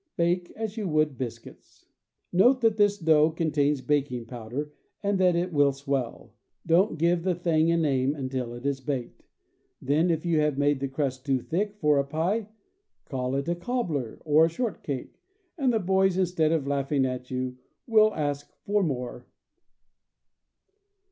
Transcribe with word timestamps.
Bake 0.17 0.49
as 0.55 0.77
you 0.77 0.87
would 0.87 1.15
biscuits. 1.15 1.85
Note 2.33 2.61
that 2.61 2.75
this 2.75 2.97
dough 2.97 3.29
contains 3.29 3.81
baking 3.81 4.25
powder, 4.25 4.73
and 5.03 5.19
that 5.19 5.35
it 5.35 5.53
will 5.53 5.71
swell. 5.71 6.33
Don't 6.65 6.97
give 6.97 7.21
the 7.21 7.35
thing 7.35 7.69
a 7.69 7.77
name 7.77 8.15
until 8.15 8.55
it 8.55 8.65
is 8.65 8.81
baked; 8.81 9.21
then, 9.79 10.09
if 10.09 10.25
you 10.25 10.39
have 10.39 10.57
made 10.57 10.79
the 10.79 10.87
crust 10.87 11.23
too 11.23 11.39
thick 11.39 11.75
for 11.79 11.99
a 11.99 12.03
pie, 12.03 12.47
call 13.05 13.35
it 13.35 13.47
a 13.47 13.53
cobbler 13.53 14.19
or 14.25 14.45
a 14.45 14.49
shortcake, 14.49 15.21
and 15.55 15.71
the 15.71 15.77
boys, 15.79 16.17
instead 16.17 16.51
of 16.51 16.65
laughing 16.65 17.05
at 17.05 17.29
you, 17.29 17.59
will 17.85 18.11
ask 18.15 18.51
for 18.65 18.81
more. 18.81 19.27